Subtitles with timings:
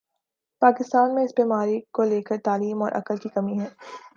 [0.61, 3.67] پاکستان میں اس بیماری کو لے کر تعلیم اور عقل کی کمی ہے